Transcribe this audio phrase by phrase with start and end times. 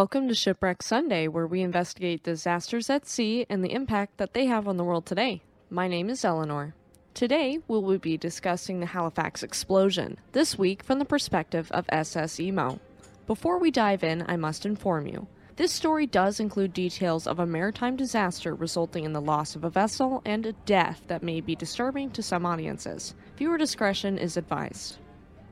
[0.00, 4.46] Welcome to Shipwreck Sunday, where we investigate disasters at sea and the impact that they
[4.46, 5.42] have on the world today.
[5.68, 6.74] My name is Eleanor.
[7.12, 12.40] Today, we will be discussing the Halifax explosion, this week from the perspective of SS
[12.40, 12.80] Imo.
[13.26, 15.26] Before we dive in, I must inform you.
[15.56, 19.70] This story does include details of a maritime disaster resulting in the loss of a
[19.70, 23.14] vessel and a death that may be disturbing to some audiences.
[23.36, 24.96] Viewer discretion is advised.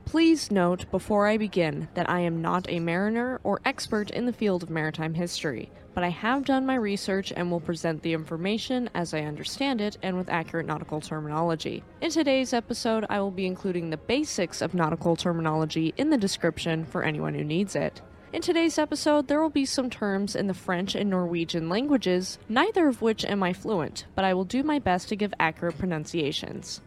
[0.09, 4.33] Please note before I begin that I am not a mariner or expert in the
[4.33, 8.89] field of maritime history, but I have done my research and will present the information
[8.95, 11.83] as I understand it and with accurate nautical terminology.
[12.01, 16.85] In today's episode, I will be including the basics of nautical terminology in the description
[16.85, 18.01] for anyone who needs it.
[18.33, 22.87] In today's episode, there will be some terms in the French and Norwegian languages, neither
[22.87, 26.81] of which am I fluent, but I will do my best to give accurate pronunciations.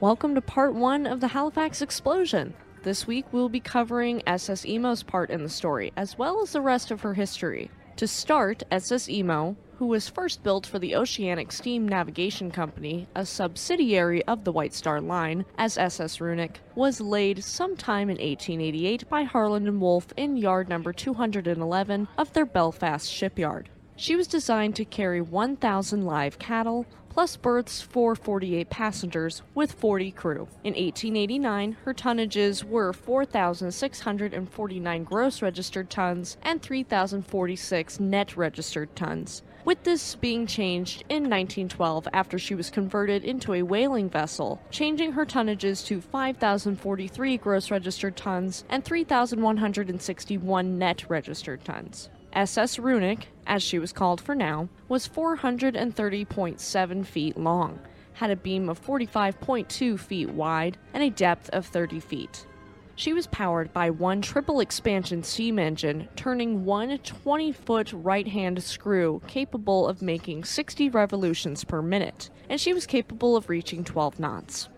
[0.00, 2.54] Welcome to part one of the Halifax explosion.
[2.84, 6.62] This week we'll be covering SS Imo's part in the story, as well as the
[6.62, 7.70] rest of her history.
[7.96, 13.26] To start, SS Imo, who was first built for the Oceanic Steam Navigation Company, a
[13.26, 19.24] subsidiary of the White Star Line, as SS Runic, was laid sometime in 1888 by
[19.24, 23.68] Harland and Wolff in yard number 211 of their Belfast shipyard.
[23.96, 30.10] She was designed to carry 1,000 live cattle, plus berths for 48 passengers with 40
[30.12, 30.48] crew.
[30.64, 39.42] In 1889, her tonnages were 4,649 gross registered tons and 3,046 net registered tons.
[39.62, 45.12] With this being changed in 1912 after she was converted into a whaling vessel, changing
[45.12, 52.08] her tonnages to 5,043 gross registered tons and 3,161 net registered tons.
[52.32, 57.80] SS Runic, as she was called for now, was 430.7 feet long,
[58.12, 62.46] had a beam of 45.2 feet wide, and a depth of 30 feet.
[62.94, 68.62] She was powered by one triple expansion steam engine, turning one 20 foot right hand
[68.62, 74.20] screw capable of making 60 revolutions per minute, and she was capable of reaching 12
[74.20, 74.68] knots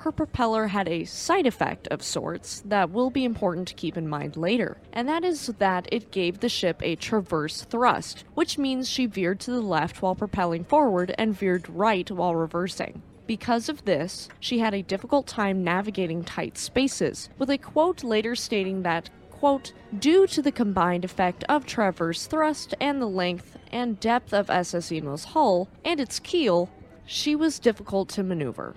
[0.00, 4.08] her propeller had a side effect of sorts that will be important to keep in
[4.08, 8.88] mind later, and that is that it gave the ship a traverse thrust, which means
[8.88, 13.02] she veered to the left while propelling forward and veered right while reversing.
[13.26, 18.34] Because of this, she had a difficult time navigating tight spaces, with a quote later
[18.34, 24.00] stating that, quote, due to the combined effect of traverse thrust and the length and
[24.00, 26.70] depth of SS Imo's hull and its keel,
[27.04, 28.74] she was difficult to maneuver.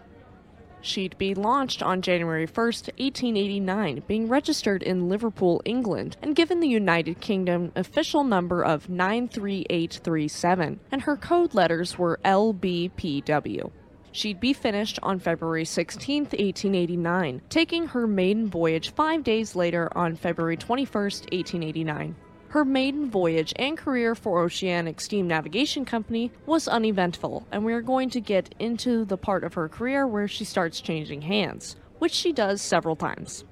[0.85, 6.67] She'd be launched on January 1, 1889, being registered in Liverpool, England, and given the
[6.67, 13.71] United Kingdom official number of 93837, and her code letters were LBPW.
[14.11, 20.17] She'd be finished on February 16, 1889, taking her maiden voyage five days later on
[20.17, 22.13] February 21, 1889.
[22.53, 27.81] Her maiden voyage and career for Oceanic Steam Navigation Company was uneventful, and we are
[27.81, 32.11] going to get into the part of her career where she starts changing hands, which
[32.11, 33.43] she does several times.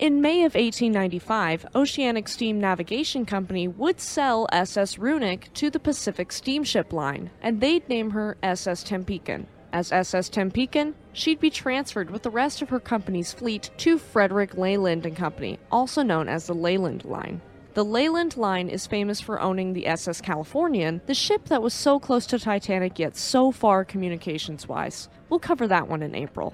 [0.00, 6.32] In May of 1895, Oceanic Steam Navigation Company would sell SS Runic to the Pacific
[6.32, 9.46] Steamship Line, and they'd name her SS Tempican.
[9.72, 14.56] As SS Tempican, she'd be transferred with the rest of her company's fleet to Frederick
[14.56, 17.40] Leyland and Company, also known as the Leyland Line.
[17.72, 22.00] The Leyland Line is famous for owning the SS Californian, the ship that was so
[22.00, 25.08] close to Titanic yet so far communications wise.
[25.28, 26.52] We'll cover that one in April.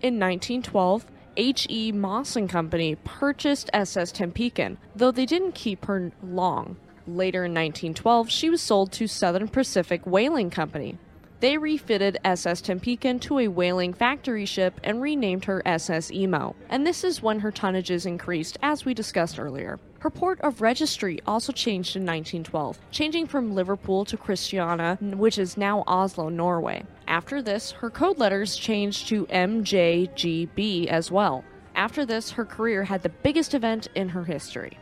[0.00, 1.06] In 1912,
[1.36, 1.90] H.E.
[1.90, 6.76] Moss and Company purchased SS Tempican, though they didn't keep her long.
[7.08, 10.98] Later in 1912, she was sold to Southern Pacific Whaling Company.
[11.40, 16.86] They refitted SS Tempican to a whaling factory ship and renamed her SS Imo, and
[16.86, 19.80] this is when her tonnages increased, as we discussed earlier.
[20.00, 25.56] Her port of registry also changed in 1912, changing from Liverpool to Christiania, which is
[25.56, 26.84] now Oslo, Norway.
[27.08, 31.42] After this, her code letters changed to MJGB as well.
[31.74, 34.78] After this, her career had the biggest event in her history.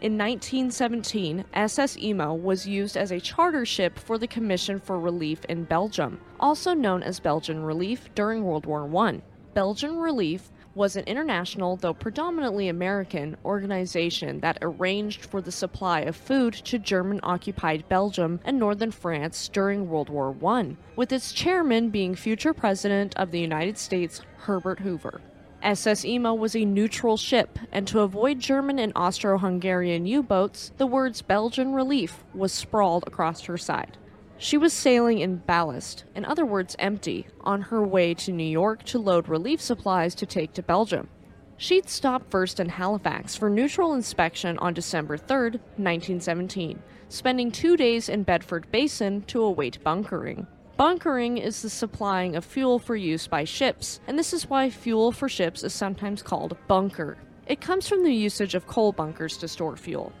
[0.00, 5.44] In 1917, SS Imo was used as a charter ship for the Commission for Relief
[5.46, 9.22] in Belgium, also known as Belgian Relief during World War I.
[9.54, 16.16] Belgian Relief was an international, though predominantly American, organization that arranged for the supply of
[16.16, 21.90] food to German occupied Belgium and northern France during World War I, with its chairman
[21.90, 25.20] being future President of the United States, Herbert Hoover.
[25.62, 30.72] SS Imo was a neutral ship, and to avoid German and Austro Hungarian U boats,
[30.76, 33.96] the words Belgian Relief was sprawled across her side.
[34.36, 38.82] She was sailing in ballast, in other words, empty, on her way to New York
[38.84, 41.08] to load relief supplies to take to Belgium.
[41.56, 48.08] She'd stopped first in Halifax for neutral inspection on December 3, 1917, spending two days
[48.08, 50.46] in Bedford Basin to await bunkering.
[50.76, 55.12] Bunkering is the supplying of fuel for use by ships, and this is why fuel
[55.12, 57.16] for ships is sometimes called bunker.
[57.46, 60.12] It comes from the usage of coal bunkers to store fuel.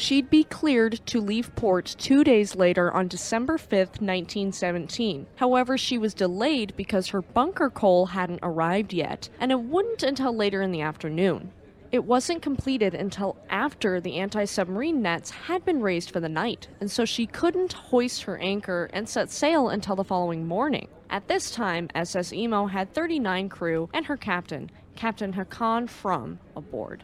[0.00, 5.26] She'd be cleared to leave port two days later on December 5, 1917.
[5.34, 10.32] However, she was delayed because her bunker coal hadn't arrived yet, and it wouldn't until
[10.32, 11.50] later in the afternoon.
[11.90, 16.68] It wasn't completed until after the anti submarine nets had been raised for the night,
[16.80, 20.86] and so she couldn't hoist her anchor and set sail until the following morning.
[21.10, 27.02] At this time, SS Imo had 39 crew and her captain, Captain Haakon From, aboard.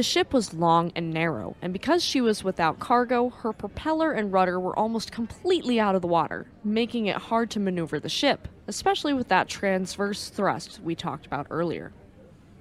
[0.00, 4.32] The ship was long and narrow, and because she was without cargo, her propeller and
[4.32, 8.48] rudder were almost completely out of the water, making it hard to maneuver the ship,
[8.66, 11.92] especially with that transverse thrust we talked about earlier.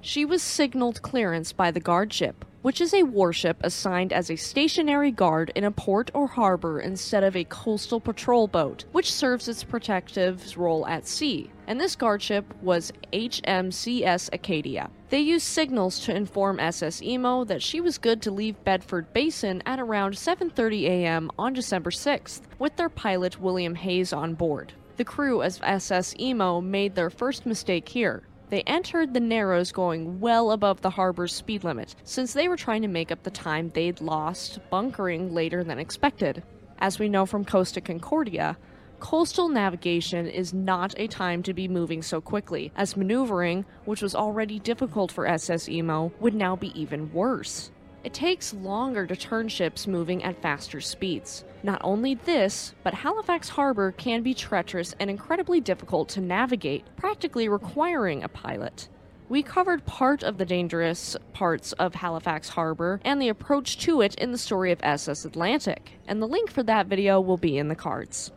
[0.02, 4.36] She was signaled clearance by the guard ship, which is a warship assigned as a
[4.38, 9.48] stationary guard in a port or harbor instead of a coastal patrol boat, which serves
[9.48, 11.52] its protective role at sea.
[11.68, 14.90] And this guard ship was HMCS Acadia.
[15.10, 19.62] They used signals to inform SS Imo that she was good to leave Bedford Basin
[19.66, 21.30] at around 7:30 a.m.
[21.38, 24.74] on December 6th, with their pilot William Hayes on board.
[24.96, 28.24] The crew of SS Imo made their first mistake here.
[28.50, 32.82] They entered the Narrows going well above the harbor's speed limit, since they were trying
[32.82, 36.42] to make up the time they'd lost bunkering later than expected.
[36.80, 38.58] As we know from Costa Concordia,
[39.00, 44.16] coastal navigation is not a time to be moving so quickly, as maneuvering, which was
[44.16, 47.70] already difficult for SS Imo, would now be even worse.
[48.04, 51.44] It takes longer to turn ships moving at faster speeds.
[51.64, 57.50] Not only this, but Halifax Harbor can be treacherous and incredibly difficult to navigate, practically
[57.50, 58.88] requiring a pilot.
[59.28, 64.16] We covered part of the dangerous parts of Halifax Harbor and the approach to it
[64.16, 67.68] in the story of SS Atlantic, and the link for that video will be in
[67.68, 68.32] the cards.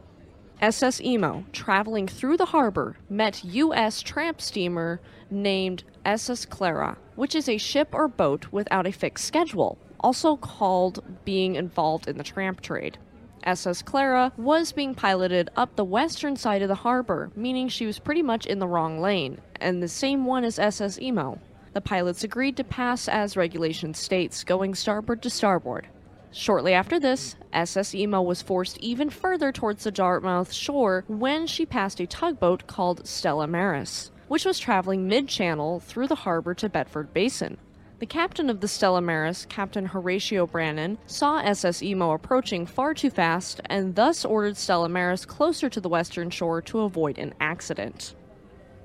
[0.60, 4.02] SS Imo, traveling through the harbor, met U.S.
[4.02, 5.00] tramp steamer
[5.30, 11.02] named SS Clara, which is a ship or boat without a fixed schedule, also called
[11.24, 12.98] being involved in the tramp trade.
[13.44, 17.98] SS Clara was being piloted up the western side of the harbor, meaning she was
[17.98, 21.38] pretty much in the wrong lane, and the same one as SS Imo.
[21.72, 25.88] The pilots agreed to pass as regulation states, going starboard to starboard.
[26.30, 31.66] Shortly after this, SS Imo was forced even further towards the Dartmouth shore when she
[31.66, 36.66] passed a tugboat called Stella Maris, which was traveling mid channel through the harbor to
[36.66, 37.58] Bedford Basin.
[37.98, 43.10] The captain of the Stella Maris, Captain Horatio Brannen, saw SS Imo approaching far too
[43.10, 48.14] fast and thus ordered Stella Maris closer to the western shore to avoid an accident.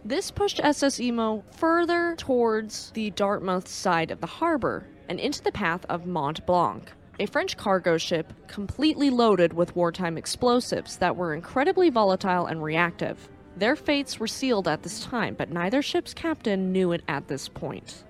[0.03, 5.53] This pushed SS Imo further towards the Dartmouth side of the harbor and into the
[5.53, 11.33] path of Mont Blanc a French cargo ship completely loaded with wartime explosives that were
[11.33, 13.29] incredibly volatile and reactive.
[13.57, 17.49] Their fates were sealed at this time, but neither ship's captain knew it at this
[17.49, 18.03] point.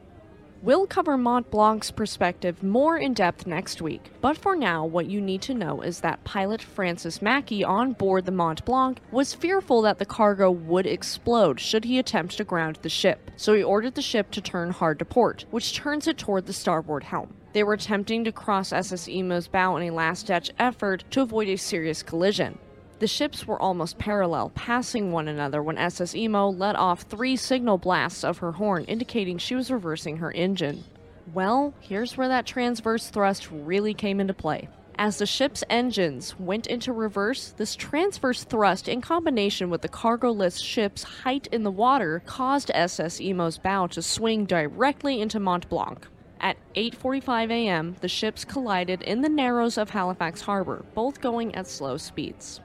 [0.62, 5.22] We'll cover Mont Blanc's perspective more in depth next week, but for now, what you
[5.22, 9.82] need to know is that pilot Francis Mackey on board the Mont Blanc was fearful
[9.84, 13.96] that the cargo would explode should he attempt to ground the ship, so he ordered
[13.96, 17.34] the ship to turn hard to port, which turns it toward the starboard helm.
[17.54, 21.48] They were attempting to cross SS Imo's bow in a last ditch effort to avoid
[21.48, 22.58] a serious collision.
[23.00, 27.78] The ships were almost parallel, passing one another when SS Imo let off three signal
[27.78, 30.84] blasts of her horn, indicating she was reversing her engine.
[31.32, 34.70] Well, here's where that transverse thrust really came into play.
[34.98, 40.60] As the ship's engines went into reverse, this transverse thrust, in combination with the cargo-less
[40.60, 46.08] ship's height in the water, caused SS Imo's bow to swing directly into Mont Blanc.
[46.42, 51.68] At 8:45 a.m., the ships collided in the narrows of Halifax Harbor, both going at
[51.68, 52.60] slow speeds.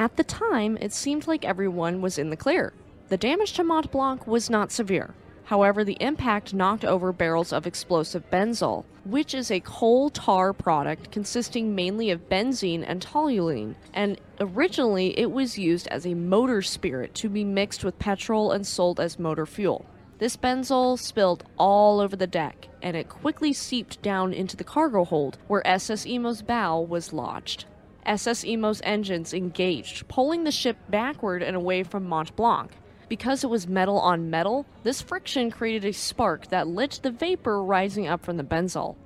[0.00, 2.72] At the time, it seemed like everyone was in the clear.
[3.08, 5.12] The damage to Mont Blanc was not severe.
[5.44, 11.10] However, the impact knocked over barrels of explosive benzol, which is a coal tar product
[11.10, 17.14] consisting mainly of benzene and toluene, and originally it was used as a motor spirit
[17.16, 19.84] to be mixed with petrol and sold as motor fuel.
[20.16, 25.04] This benzol spilled all over the deck, and it quickly seeped down into the cargo
[25.04, 27.66] hold where SS Imo's bow was lodged.
[28.06, 32.72] SS Imo's engines engaged, pulling the ship backward and away from Mont Blanc.
[33.08, 37.62] Because it was metal on metal, this friction created a spark that lit the vapor
[37.62, 38.96] rising up from the benzol.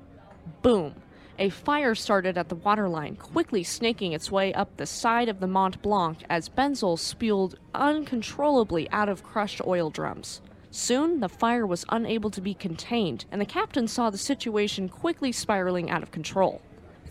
[0.63, 0.95] Boom!
[1.39, 5.49] A fire started at the waterline, quickly snaking its way up the side of the
[5.49, 10.41] Mont Blanc as benzol spewed uncontrollably out of crushed oil drums.
[10.71, 15.33] Soon, the fire was unable to be contained, and the captain saw the situation quickly
[15.33, 16.61] spiraling out of control.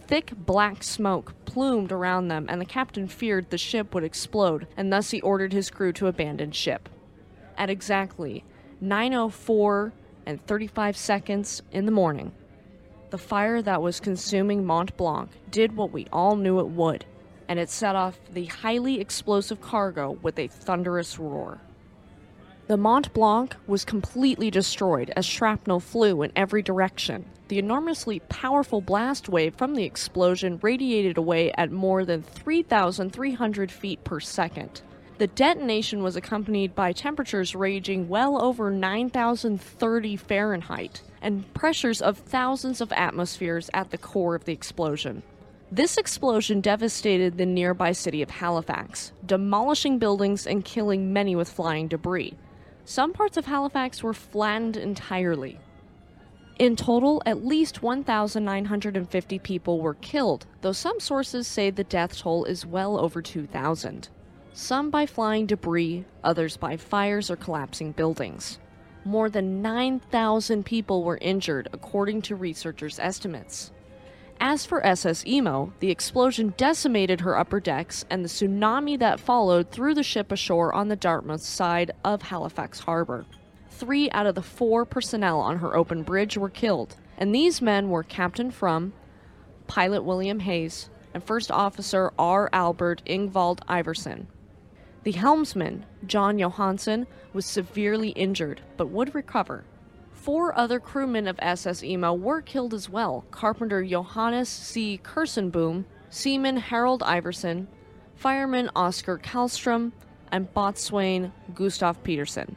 [0.06, 4.92] Thick black smoke plumed around them, and the captain feared the ship would explode, and
[4.92, 6.90] thus he ordered his crew to abandon ship.
[7.58, 8.44] At exactly
[8.82, 9.94] 9:04
[10.26, 12.34] and 35 seconds in the morning,
[13.12, 17.06] the fire that was consuming Mont Blanc did what we all knew it would,
[17.48, 21.62] and it set off the highly explosive cargo with a thunderous roar.
[22.66, 27.26] The Mont Blanc was completely destroyed as shrapnel flew in every direction.
[27.50, 34.06] The enormously powerful blast wave from the explosion radiated away at more than 3,300 feet
[34.06, 34.82] per second.
[35.18, 42.80] The detonation was accompanied by temperatures ranging well over 9,030 Fahrenheit and pressures of thousands
[42.80, 45.22] of atmospheres at the core of the explosion.
[45.70, 51.90] This explosion devastated the nearby city of Halifax, demolishing buildings and killing many with flying
[51.90, 52.36] debris.
[52.86, 55.60] Some parts of Halifax were flattened entirely.
[56.60, 62.46] In total, at least 1,950 people were killed, though some sources say the death toll
[62.46, 64.10] is well over 2,000.
[64.54, 68.60] Some by flying debris, others by fires or collapsing buildings.
[69.04, 73.73] More than 9,000 people were injured, according to researchers' estimates.
[74.46, 79.72] As for SS Imo, the explosion decimated her upper decks, and the tsunami that followed
[79.72, 83.26] threw the ship ashore on the Dartmouth side of Halifax Harbor.
[83.70, 87.90] Three out of the four personnel on her open bridge were killed, and these men
[87.90, 88.92] were Captain From,
[89.68, 92.50] Pilot William Hayes, and First Officer R.
[92.52, 94.28] Albert Ingvald Iverson.
[95.04, 99.64] The helmsman, John Johansson, was severely injured but would recover.
[100.24, 104.98] Four other crewmen of SS Imo were killed as well Carpenter Johannes C.
[105.04, 107.68] Kersenboom, Seaman Harold Iverson,
[108.16, 109.92] Fireman Oscar Kallstrom,
[110.32, 112.56] and boatswain Gustav Peterson.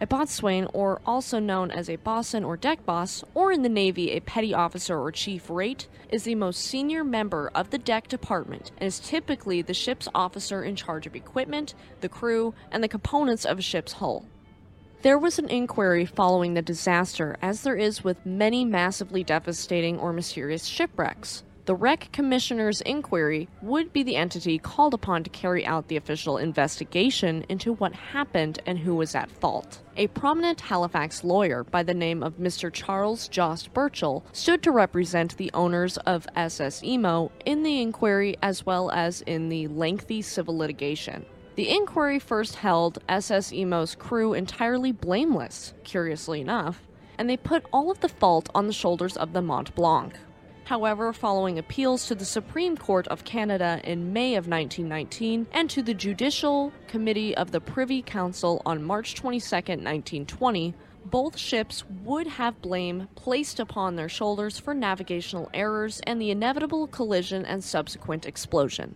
[0.00, 4.12] A boatswain, or also known as a bosun or deck boss, or in the Navy
[4.12, 8.70] a petty officer or chief rate, is the most senior member of the deck department
[8.78, 13.44] and is typically the ship's officer in charge of equipment, the crew, and the components
[13.44, 14.24] of a ship's hull.
[15.02, 20.12] There was an inquiry following the disaster, as there is with many massively devastating or
[20.12, 21.44] mysterious shipwrecks.
[21.66, 26.36] The Wreck Commissioner's inquiry would be the entity called upon to carry out the official
[26.36, 29.82] investigation into what happened and who was at fault.
[29.96, 32.72] A prominent Halifax lawyer by the name of Mr.
[32.72, 38.66] Charles Jost Burchell stood to represent the owners of SS Imo in the inquiry as
[38.66, 41.24] well as in the lengthy civil litigation.
[41.58, 46.86] The inquiry first held SS Imo's crew entirely blameless, curiously enough,
[47.18, 50.14] and they put all of the fault on the shoulders of the Mont Blanc.
[50.66, 55.82] However, following appeals to the Supreme Court of Canada in May of 1919 and to
[55.82, 60.74] the Judicial Committee of the Privy Council on March 22, 1920,
[61.06, 66.86] both ships would have blame placed upon their shoulders for navigational errors and the inevitable
[66.86, 68.94] collision and subsequent explosion.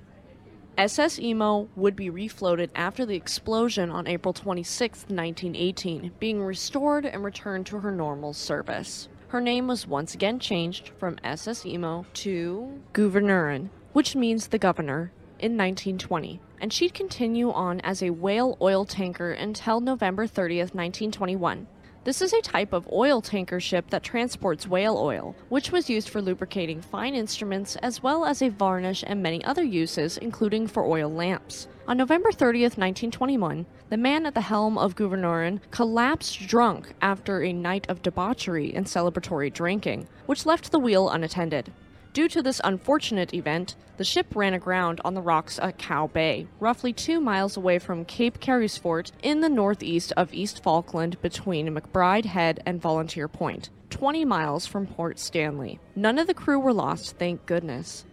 [0.78, 7.22] SS Imo would be refloated after the explosion on April 26, 1918, being restored and
[7.22, 9.08] returned to her normal service.
[9.28, 15.12] Her name was once again changed from SS Imo to Gouverneurin, which means the governor,
[15.38, 21.66] in 1920, and she'd continue on as a whale oil tanker until November 30, 1921.
[22.04, 26.08] This is a type of oil tanker ship that transports whale oil, which was used
[26.08, 30.84] for lubricating fine instruments as well as a varnish and many other uses, including for
[30.84, 31.68] oil lamps.
[31.86, 37.52] On November 30th, 1921, the man at the helm of Gouverneurin collapsed drunk after a
[37.52, 41.70] night of debauchery and celebratory drinking, which left the wheel unattended.
[42.12, 46.46] Due to this unfortunate event, the ship ran aground on the rocks at Cow Bay,
[46.60, 52.26] roughly two miles away from Cape Carysfort in the northeast of East Falkland between McBride
[52.26, 55.80] Head and Volunteer Point, 20 miles from Port Stanley.
[55.96, 58.04] None of the crew were lost, thank goodness.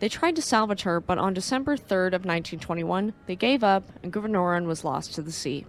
[0.00, 4.12] They tried to salvage her, but on December 3rd of 1921, they gave up and
[4.12, 5.64] Gouverneurin was lost to the sea.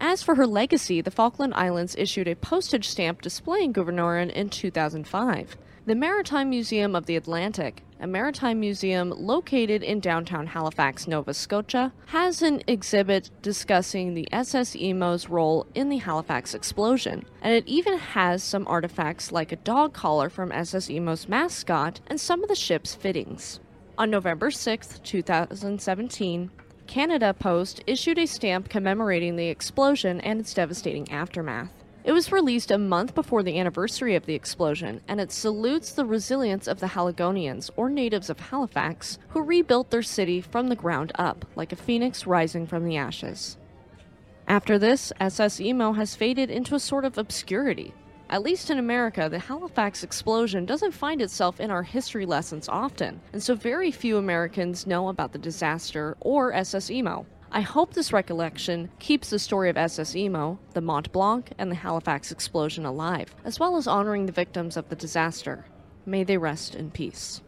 [0.00, 5.56] As for her legacy, the Falkland Islands issued a postage stamp displaying Gouverneurin in 2005.
[5.86, 11.92] The Maritime Museum of the Atlantic, a maritime museum located in downtown Halifax, Nova Scotia,
[12.06, 17.98] has an exhibit discussing the SS Imo's role in the Halifax explosion, and it even
[17.98, 22.56] has some artifacts like a dog collar from SS Imo's mascot and some of the
[22.56, 23.60] ship's fittings.
[23.96, 26.50] On November 6, 2017,
[26.88, 31.70] Canada Post issued a stamp commemorating the explosion and its devastating aftermath.
[32.06, 36.06] It was released a month before the anniversary of the explosion, and it salutes the
[36.06, 41.10] resilience of the Haligonians, or natives of Halifax, who rebuilt their city from the ground
[41.16, 43.58] up, like a phoenix rising from the ashes.
[44.46, 47.92] After this, SS Imo has faded into a sort of obscurity.
[48.30, 53.20] At least in America, the Halifax explosion doesn't find itself in our history lessons often,
[53.32, 57.26] and so very few Americans know about the disaster or SS Imo.
[57.52, 61.76] I hope this recollection keeps the story of SS Imo, the Mont Blanc, and the
[61.76, 65.64] Halifax explosion alive, as well as honoring the victims of the disaster.
[66.04, 67.40] May they rest in peace.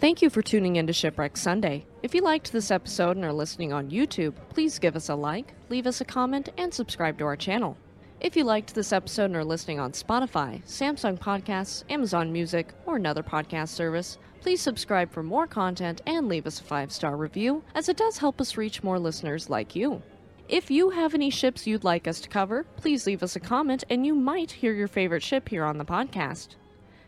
[0.00, 1.86] Thank you for tuning in to Shipwreck Sunday.
[2.02, 5.54] If you liked this episode and are listening on YouTube, please give us a like,
[5.68, 7.76] leave us a comment, and subscribe to our channel.
[8.20, 12.96] If you liked this episode and are listening on Spotify, Samsung Podcasts, Amazon Music, or
[12.96, 17.62] another podcast service, please subscribe for more content and leave us a five star review,
[17.74, 20.02] as it does help us reach more listeners like you.
[20.50, 23.84] If you have any ships you'd like us to cover, please leave us a comment
[23.88, 26.56] and you might hear your favorite ship here on the podcast.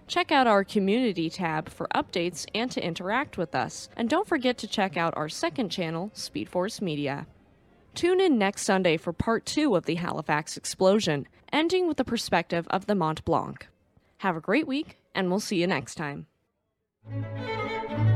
[0.06, 3.90] Check out our community tab for updates and to interact with us.
[3.98, 7.26] And don't forget to check out our second channel, Speed Force Media.
[7.94, 12.66] Tune in next Sunday for part two of the Halifax explosion, ending with the perspective
[12.70, 13.68] of the Mont Blanc.
[14.18, 16.28] Have a great week, and we'll see you next time
[17.08, 18.15] thank you